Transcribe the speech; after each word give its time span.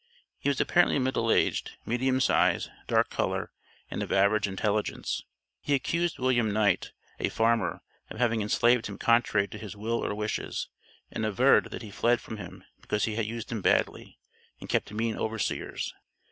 He 0.39 0.49
was 0.49 0.59
apparently 0.59 0.97
middle 0.97 1.31
aged, 1.31 1.73
medium 1.85 2.19
size, 2.19 2.71
dark 2.87 3.11
color, 3.11 3.51
and 3.91 4.01
of 4.01 4.11
average 4.11 4.47
intelligence. 4.47 5.21
He 5.61 5.75
accused 5.75 6.17
William 6.17 6.51
Knight, 6.51 6.91
a 7.19 7.29
farmer, 7.29 7.81
of 8.09 8.17
having 8.17 8.41
enslaved 8.41 8.87
him 8.87 8.97
contrary 8.97 9.47
to 9.49 9.59
his 9.59 9.75
will 9.75 10.03
or 10.03 10.15
wishes, 10.15 10.69
and 11.11 11.23
averred 11.23 11.65
that 11.69 11.83
he 11.83 11.91
fled 11.91 12.19
from 12.19 12.37
him 12.37 12.63
because 12.81 13.03
he 13.05 13.21
used 13.21 13.51
him 13.51 13.61
badly 13.61 14.17
and 14.59 14.67
kept 14.69 14.91
mean 14.91 15.15
overseers. 15.15 15.93